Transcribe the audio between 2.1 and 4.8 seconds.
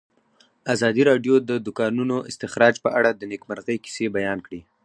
استخراج په اړه د نېکمرغۍ کیسې بیان کړې.